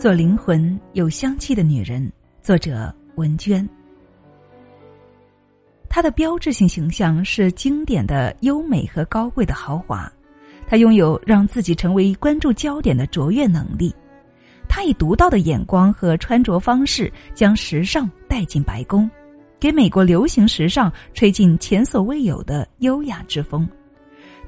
[0.00, 2.10] 做灵魂有香气的女人，
[2.40, 3.68] 作者文娟。
[5.90, 10.10] 她的标志性形象是经典的优美和高贵的豪华，
[10.66, 13.94] 她拥有让自己成为关注焦点的卓越能力。
[14.70, 19.06] 她以独到的眼光和穿着方式，将时尚带进白宫，
[19.58, 23.68] 给美国流行时尚吹进前所未有的优雅之风。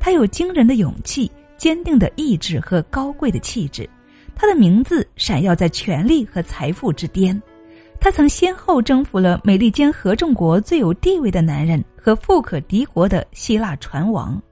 [0.01, 3.87] 她有惊人的勇气、坚定的意志和高贵的气质。
[4.43, 7.41] 他的名字闪耀在权力和财富之巅，
[8.01, 14.43] 他曾先后征服了美利坚合众国最有地位的男人和富可敌国的希腊船王。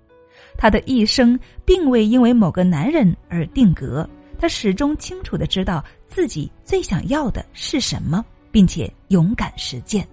[0.57, 4.09] 他的一生并未因为某个男人而定格，
[4.39, 10.07] 他始终清楚的知道自己最想要的是什么，并且勇敢实践。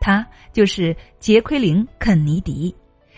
[0.00, 2.74] 他就是杰奎琳·肯尼迪，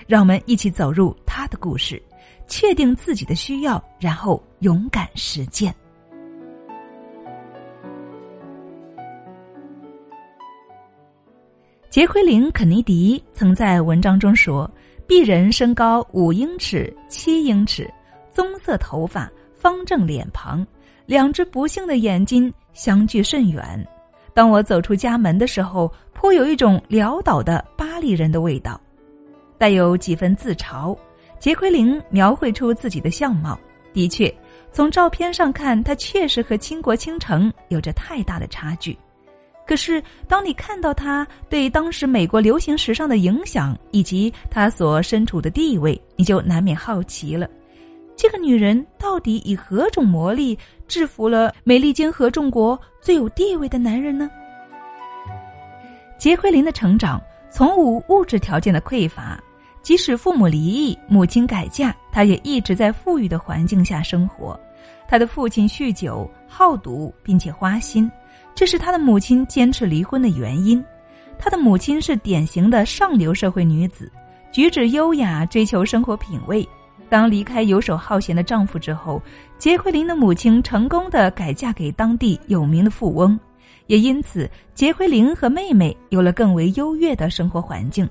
[0.06, 2.02] 让我们一起走入他的故事。
[2.46, 5.74] 确定自己的需要，然后勇敢实践。
[11.90, 14.68] 杰奎琳·肯尼迪曾在文章中说
[15.06, 17.88] ：“鄙人身高五英尺七英尺，
[18.32, 20.66] 棕色头发，方正脸庞，
[21.06, 23.86] 两只不幸的眼睛相距甚远。
[24.34, 28.80] 当我走出家门的时候，颇有一种潦倒的巴黎人的味道，
[29.56, 30.96] 带有几分自嘲。”
[31.44, 33.60] 杰奎琳描绘出自己的相貌，
[33.92, 34.34] 的确，
[34.72, 38.96] 从照片上看，她确实和倾国倾城有着太大的差距。
[39.66, 47.46] 可是，当你看到她对当时美国流行时尚的影响，以及她所身处的地位，你就难免好奇了：
[48.16, 50.58] 这个女人到底以何种魔力
[50.88, 54.30] 制服了美利坚合众国最有地位的男人呢？
[56.16, 57.20] 杰奎琳的成长
[57.50, 59.38] 从无物质条件的匮乏。
[59.84, 64.58] 即使父母离异，母亲改嫁，他也一直在富裕的环境下生活。
[65.06, 68.10] 他的父亲酗酒、好赌，并且花心，
[68.54, 70.82] 这是他的母亲坚持离婚的原因。
[71.38, 74.10] 他的母亲是典型的上流社会女子，
[74.50, 76.66] 举止优雅，追求生活品味。
[77.10, 79.20] 当离开游手好闲的丈夫之后，
[79.58, 83.38] 杰奎琳的母亲成功的改嫁给当地有名的富翁，
[83.88, 88.08] 也因此，杰奎琳和妹妹有了更为优越的生活环境。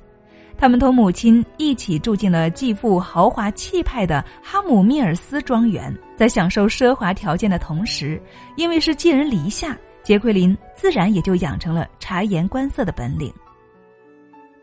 [0.57, 8.21] 他们同母亲一起住进了继父豪华气派的哈姆密尔斯庄园，在享受奢华条件的同时，
[8.55, 13.33] 因为是寄人篱下，杰奎琳自然也就养成了察言观色的本领。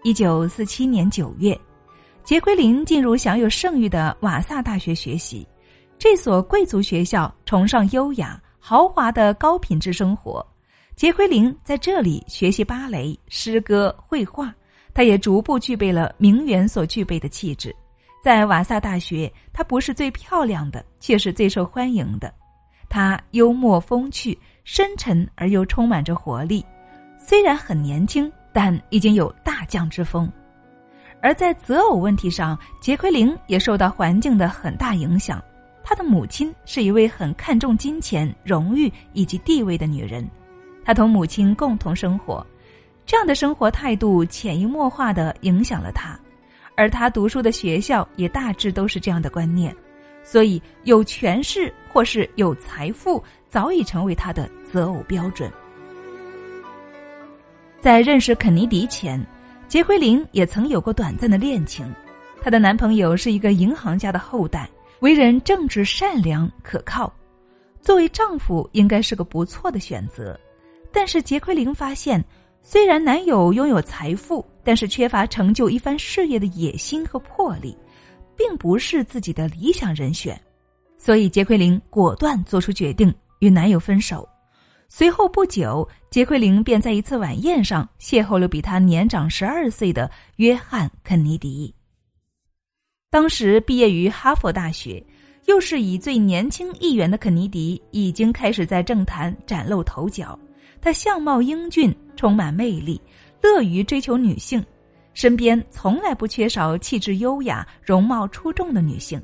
[0.02, 1.58] 一九四七年九月，
[2.24, 5.46] 杰奎琳进入享有盛誉的瓦萨大学学习。
[5.98, 10.46] 这所贵族学校崇尚优雅豪华的高品质生活，
[10.96, 14.54] 杰奎琳在这里学习芭蕾、诗歌、绘画。
[14.92, 17.74] 她也逐步具备了名媛所具备的气质，
[18.22, 22.32] 在瓦萨大学，她不是最漂亮的，却是最受欢迎的。
[22.88, 26.64] 她幽默风趣、深沉而又充满着活力，
[27.18, 30.30] 虽然很年轻，但已经有大将之风。
[31.22, 35.42] 而在择偶问题上，杰奎琳也受到环境的很大影响。
[35.84, 40.28] 她的母亲是一位很看重金钱、荣誉以及地位的女人，
[40.84, 42.44] 她同母亲共同生活。
[43.10, 46.16] 这样的生活态度潜移默化的影响了他，
[46.76, 49.74] 而他读书的学校也大致都是这样的观念，
[50.22, 55.50] 所以有权势或是有财富早已成为他的择偶标准。
[57.80, 59.20] 在认识肯尼迪前，
[59.66, 61.92] 杰奎琳也曾有过短暂的恋情，
[62.40, 67.12] 她的男朋友是一个银行家的后代，为人正直善良可靠，
[67.82, 70.38] 作为丈夫应该是个不错的选择，
[70.92, 72.24] 但是杰奎琳发现。
[72.62, 77.76] 虽然男友拥有财富，但是缺乏成就一番事业的野心和魄力，
[78.36, 80.40] 并不是自己的理想人选，
[80.96, 84.28] 所以杰奎琳果断做出决定与男友分手。
[84.88, 91.74] 随后不久，杰奎琳便在一次晚宴上邂逅了比她年长十二岁的约翰·肯尼迪。
[93.08, 95.04] 当时毕业于哈佛大学，
[95.46, 100.38] 又是以最年轻议员的肯尼迪，已经开始在政坛崭露头角。
[100.80, 103.00] 他相貌英俊，充满魅力，
[103.40, 104.62] 乐于追求女性，
[105.14, 109.18] 身边从来不缺少气质优雅、容貌出众的女性。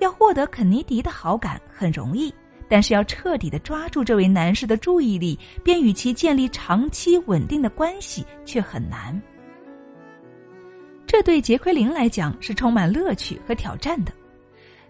[0.00, 2.34] 要获得肯尼迪的好感很容易，
[2.68, 9.22] 但是要彻底的抓住这位男士的注意力，便与其建立长期稳定的关系却很难。
[11.06, 14.10] 这对杰奎琳来讲是充满乐趣和挑战的。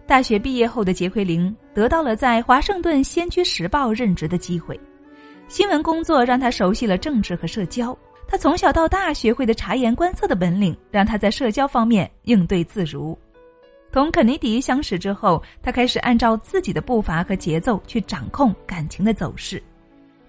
[0.07, 4.79] 大学毕业后的杰奎琳得到了在华盛顿先驱时报任职的机会。
[5.47, 7.97] 新闻工作让他熟悉了政治和社交。
[8.27, 13.17] 他从小到大学会的察言观色的本领，让他在社交方面应对自如。
[13.91, 19.61] 同肯尼迪相识之后，他开始按照自己的步伐和节奏去掌控感情的走势。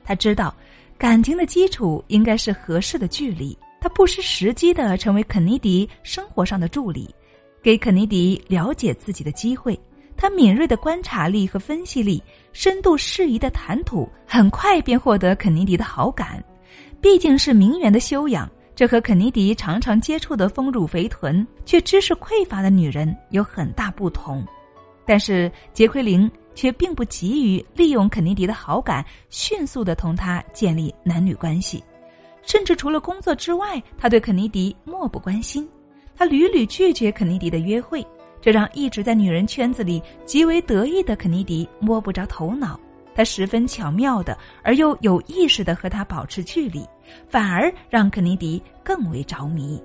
[0.04, 0.54] 他知道，
[0.98, 3.56] 感情的基础应该是合适的距离。
[3.80, 7.12] 他不失时机的成为肯尼迪生活上的助理，
[7.62, 9.78] 给肯尼迪了解自己的机会。
[10.18, 12.22] 他敏锐的观察力和分析力，
[12.56, 16.42] 深度适宜的谈吐，很快便获得肯尼迪的好感。
[17.02, 24.42] 毕竟是名媛的修养，这和肯尼迪常常接触的丰乳肥臀却知识匮乏的女人有很大不同。
[25.04, 31.84] 但是杰奎琳却并不急于利用肯尼迪的好感，迅速的同他建立男女关系，
[32.40, 35.68] 甚至除了工作之外，他对肯尼迪漠不关心。
[36.16, 38.02] 他屡屡拒绝肯尼迪的约会。
[38.40, 42.78] 这让一直在女人圈子里极为得意的肯尼迪摸不着头脑。
[43.14, 46.86] 他十分巧妙的而又有意识的和他保持距离，
[47.26, 49.82] 反而让肯尼迪更为着迷。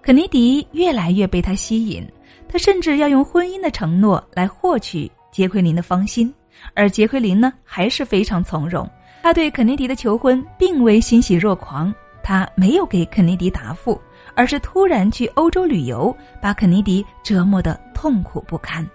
[0.00, 2.06] 肯尼迪越来越被他吸引，
[2.48, 6.32] 他甚至要用婚姻的承诺来获取杰奎琳的芳心，
[6.74, 8.88] 而杰奎琳呢，还是非常从容。
[9.22, 11.92] 他对肯尼迪的求婚并未欣喜若狂，
[12.22, 14.00] 他没有给肯尼迪答复。
[14.34, 18.86] 而是突然去欧洲旅游，把肯尼迪折磨得痛苦不堪。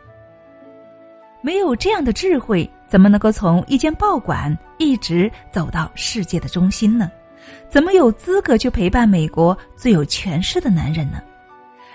[1.42, 7.12] 没有这样的智慧，怎么能够从一间报馆一直走到世界的中心呢？
[7.70, 11.22] 怎么有资格去陪伴美国最有权势的男人呢？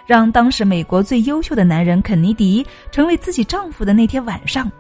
[0.06, 4.70] 让当时美国最优秀的男人肯尼迪成为自己丈夫的那天晚上，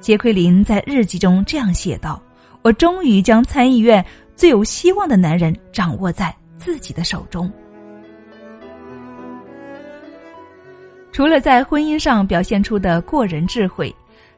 [0.00, 2.22] 杰奎琳在日记中这样写道
[2.62, 4.04] ：“我终于将参议院
[4.36, 7.50] 最有希望的男人掌握在自己的手中。”
[11.12, 13.94] 除了在婚姻上表现出的过人智慧，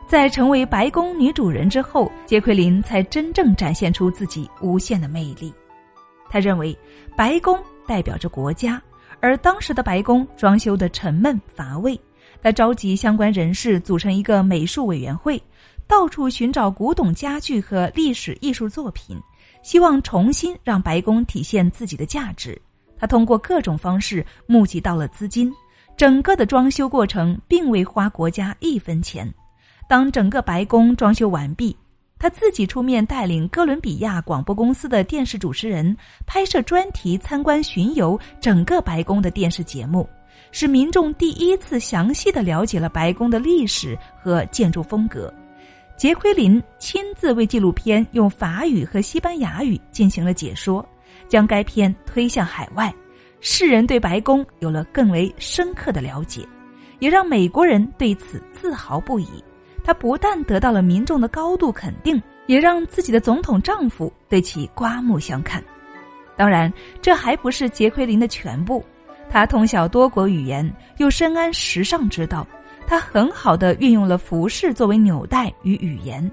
[0.06, 5.52] 在成为白宫女主人之后，杰奎琳才真正展现出自己无限的魅力。
[6.30, 6.76] 他认为，
[7.14, 8.82] 白宫代表着国家，
[9.20, 11.98] 而当时的白宫装修的沉闷乏味。
[12.42, 15.40] 他召集相关人士组成一个美术委员会，
[15.86, 19.16] 到处寻找古董家具和历史艺术作品，
[19.62, 22.60] 希望重新让白宫体现自己的价值。
[22.98, 25.52] 他通过各种方式募集到了资金。
[26.02, 29.32] 整个的装修过程并未花国家一分钱。
[29.88, 31.76] 当整个白宫装修完毕，
[32.18, 35.96] 他自己出面带领哥伦比亚广播公司的电视主持人
[36.26, 40.04] 拍摄专题参观巡游整个白宫的电视节目，
[40.50, 45.32] 使民众第一次详细的了解了白宫的历史和建筑风格。
[45.96, 50.84] 杰奎琳亲自为纪录片用法语和西班牙语进行了解说，
[51.28, 52.92] 将该片推向海外。
[53.44, 56.46] 世人对白宫有了更为深刻的了解，
[57.00, 59.26] 也让美国人对此自豪不已。
[59.82, 65.60] 他不但得到了民众的高度肯定，也让自己的总统丈夫对其刮目相看。
[66.36, 68.82] 当然，这还不是杰奎琳的全部。
[69.28, 72.46] 他通晓多国语言，又深谙时尚之道，
[72.86, 76.30] 他很好的运用了服饰作为纽带与语言，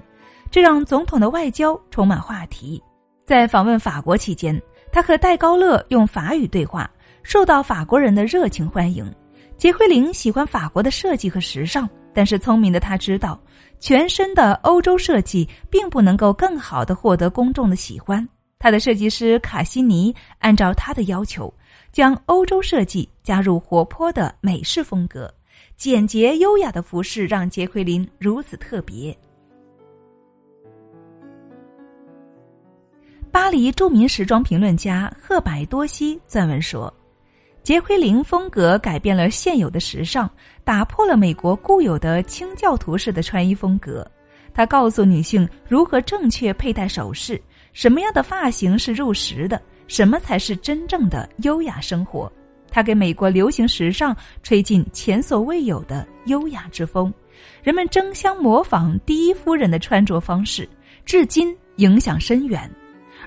[0.48, 2.80] 这让总统的外交充满话题。
[3.26, 4.60] 在访问法国期间，
[4.92, 6.88] 他和戴高乐用法语对话。
[7.22, 9.08] 受到法国人的热情欢迎，
[9.56, 13.40] 杰奎琳喜欢法国的设计和时尚，但是聪明的她知道，
[13.78, 18.26] 全身的欧洲设计并不能够更好的获得公众的喜欢。
[18.58, 21.52] 她的设计师卡西尼按照她的要求，
[21.92, 25.32] 将欧洲设计加入活泼的美式风格，
[25.76, 29.16] 简洁优雅的服饰让杰奎琳如此特别。
[33.30, 36.92] 巴黎著名时装评论家赫柏多西撰文说。
[37.62, 40.28] 杰奎琳风格改变了现有的时尚，
[40.64, 44.04] 打破了美国固有的清教徒式的穿衣风格。
[44.52, 47.40] 他告诉女性如何正确佩戴首饰，
[47.72, 52.30] 什么样的发型是入时的，什么才是真正的优雅生活。
[52.70, 57.12] 他给美国流行时尚吹进前所未有的优雅之风，
[57.62, 60.68] 人们争相模仿第一夫人的穿着方式，
[61.04, 62.68] 至今影响深远。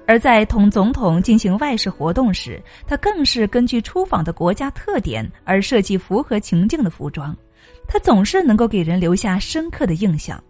[0.05, 7.35] 而在同总统进行外事活动时，他更是根据出访的国家特点而设计符合情境的服装。
[7.87, 10.41] 他总是能够给人留下深刻的印象。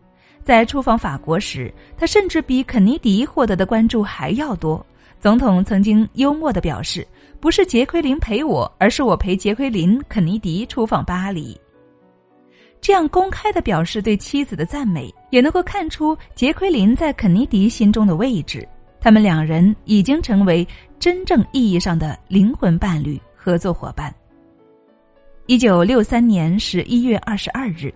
[0.44, 4.86] 在出访法国时，他甚至比肯尼迪获得的关注还要多。
[5.20, 7.08] 总统曾经幽默地表示
[7.40, 11.58] ：“不是杰奎琳陪我，而是我陪杰奎琳、肯尼迪出访巴黎。”
[12.82, 18.68] 这样公开的表示对妻子的赞美，也能够看出杰奎琳在肯尼迪心中的位置。
[19.04, 20.66] 他们两人已经成为
[20.98, 24.16] 真正意义上的灵魂伴侣、合作伙伴。
[25.46, 27.94] 一九六三年十一月二十二日，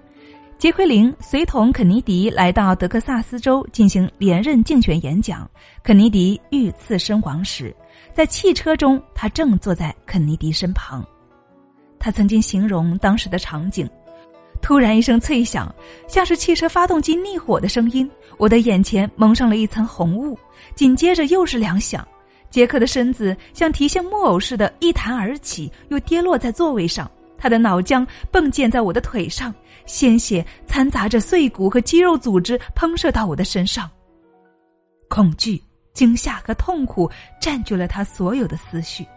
[0.58, 5.50] 杰奎琳随同肯尼迪来到德克萨斯州进行连任竞选演讲。
[5.82, 7.74] 肯尼迪遇刺身亡时，
[8.12, 11.02] 在汽车中，他正坐在肯尼迪身旁。
[11.98, 13.90] 他曾经形容当时的场景：
[14.68, 15.74] 突然一声脆响，
[16.10, 20.38] 像是汽车发动机逆火的声音，我的眼前蒙上了一层红雾，
[20.76, 22.06] 紧接着又是两响。
[22.50, 27.10] 杰克的身子像提线木偶似的，一弹而起，又跌落在座位上。
[27.38, 29.56] 他的脑浆迸溅在我的腿上，
[29.86, 33.90] 鲜血掺杂着碎骨和肌肉组织喷射到我的身上。
[35.08, 37.10] 恐惧、惊吓和痛苦
[37.40, 39.08] 占据了他所有的思绪，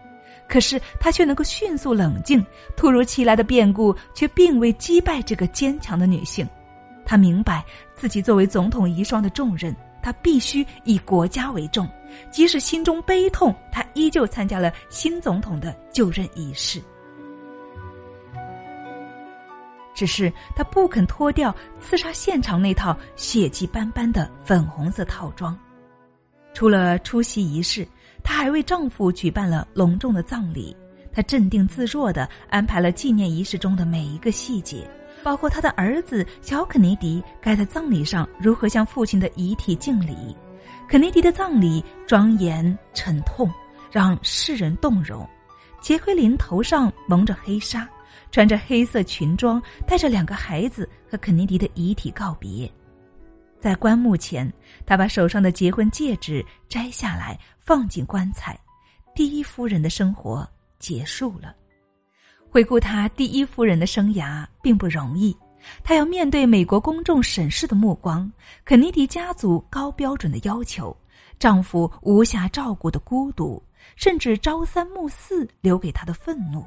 [0.51, 2.45] 可是他却能够迅速冷静。
[2.75, 6.45] 突如其来的变故却并未击败这个坚强的女性。
[7.05, 7.63] 他明白
[7.95, 11.87] 自己作为总统遗孀的重任，他必须以国家为重。
[12.29, 16.81] 即使心中悲痛，他依旧参加了新总统的就任仪式。
[19.93, 25.57] 只是他不肯脱掉刺杀现场那套血迹斑斑的粉红色套装。
[26.53, 27.87] 除了出席仪式，
[28.23, 30.75] 她还为丈夫举办了隆重的葬礼。
[31.11, 34.89] 她镇定自若地安排了纪念仪式中的每一个细节，
[35.23, 40.35] 包括她的儿子小肯尼迪该在葬礼上如何向父亲的遗体敬礼。
[40.87, 43.49] 肯尼迪的葬礼庄严沉痛，
[43.91, 45.27] 让世人动容。
[45.81, 47.87] 杰奎琳头上蒙着黑纱。
[48.29, 52.71] 穿着黑色裙装，带着两个孩子和肯尼迪的遗体告别，
[53.61, 54.51] 在棺木前，
[54.87, 58.59] 他把手上的结婚戒指摘下来，放进棺材。
[59.13, 60.47] 第一夫人的生活
[60.79, 61.55] 结束了。
[62.49, 65.37] 回顾她第一夫人的生涯并不容易，
[65.83, 68.29] 她要面对美国公众审视的目光，
[68.65, 70.95] 肯尼迪家族高标准的要求，
[71.37, 73.61] 丈夫无暇照顾的孤独，
[73.95, 76.65] 甚至朝三暮四留给她的愤怒。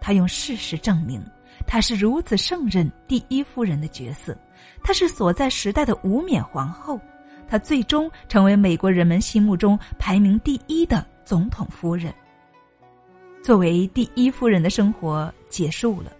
[0.00, 1.22] 他用事实证明，
[1.66, 4.36] 她是如此胜任第一夫人的角色。
[4.82, 7.00] 她是所在时代的无冕皇后，
[7.48, 12.12] 她最终成为美国人们心目中排名第一的总统夫人。
[13.42, 16.12] 作为第一夫人的生活结束了，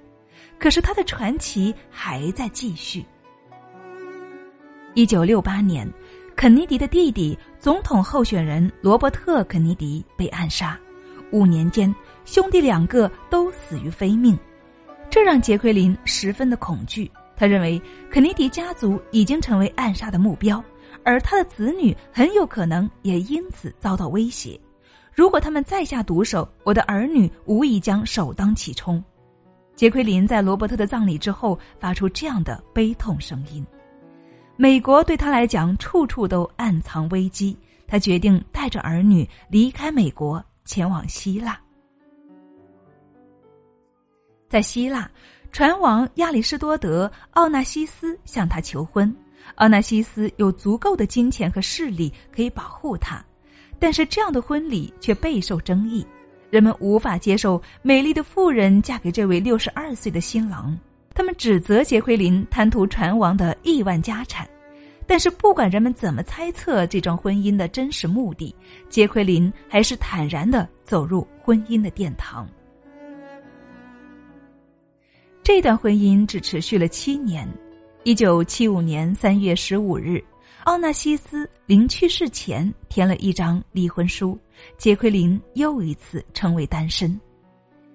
[0.58, 3.04] 可是她的传奇还在继续。
[4.94, 5.88] 一九六八年，
[6.34, 10.78] 肯尼迪的弟弟总统候选人罗伯特·肯尼迪被暗杀，
[11.30, 11.94] 五年间。
[12.24, 14.38] 兄弟两个都死于非命，
[15.08, 17.10] 这让杰奎琳十分的恐惧。
[17.38, 17.80] 他认为
[18.10, 20.62] 肯尼迪家族已经成为暗杀的目标，
[21.04, 24.60] 而他的子女很有可能也因此遭到威胁。
[25.14, 29.02] 如果他们再下毒手，我的儿女无疑将首当其冲。
[29.76, 33.64] 杰奎琳在罗伯特的葬礼之后发出这样的悲痛声音
[34.58, 41.58] ：“美国对他来讲处处都暗藏危机。”他决定带着儿女离开美国，前往希腊。
[44.46, 45.10] 在希腊，
[45.50, 49.14] 船王亚里士多德奥纳西斯向他求婚。
[49.56, 53.24] 奥纳西斯有足够的金钱和势力可以保护他，
[53.78, 56.06] 但是这样的婚礼却备受争议。
[56.50, 60.78] 人们无法接受美丽的妇人嫁给这位六十二岁的新郎，
[61.14, 64.48] 他们指责杰奎琳贪图船王的亿万家产。
[65.06, 68.54] 但是不管人们怎么猜测这桩婚姻的真实目的，
[68.90, 72.46] 杰奎琳还是坦然的走入婚姻的殿堂。
[75.48, 77.48] 这段婚姻只持续了七年。
[78.04, 80.22] 一九七五年三月十五日，
[80.64, 84.38] 奥纳西斯临去世前填了一张离婚书，
[84.76, 87.18] 杰奎琳又一次成为单身。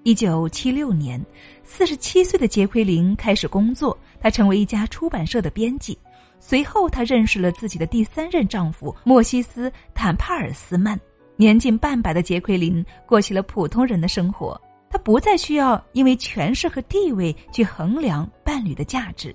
[0.01, 1.23] 一九七六年，
[1.63, 5.95] 四十七岁的杰奎琳开始工作，她成为一家出版社的编辑。
[6.39, 10.99] 随后，她认识了自己的第三任丈夫莫西斯·坦帕尔斯曼。
[11.35, 14.59] 年近半百的杰奎琳过起了普通人的生活。
[14.93, 19.33] 他不再需要因为权势和地位去衡量伴侣的价值，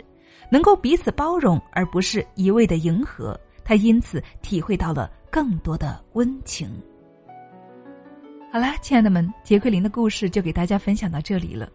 [0.49, 3.37] 能够彼此包容而不是一味的迎合。
[3.65, 6.71] 他因此体会到了更多的温情。
[8.53, 11.69] 好啦，亲爱的们，杰奎琳的故事就给大家分享到这里了。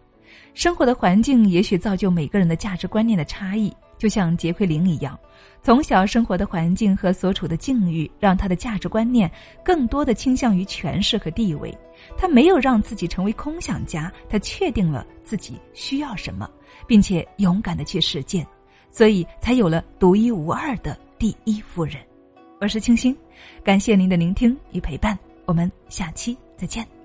[0.54, 3.72] 生活的环境也许造就每个人的价值观念的差异。
[4.04, 5.18] 就像杰奎琳一样，
[5.62, 9.32] 从小生活的环境和所处的境遇，让他的价值观念
[9.64, 11.74] 更多的倾向于权势和地位。
[12.18, 16.52] 他没有让自己成为空想家，他确定了自己需要什么，
[16.86, 18.46] 并且勇敢的去实践，
[18.92, 21.96] 所以才有了独一无二的第一夫人。
[22.60, 23.16] 我是清新，
[23.64, 27.03] 感谢您的聆听与陪伴，我们下期再见。